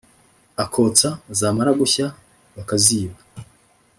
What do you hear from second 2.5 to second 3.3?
bakaziba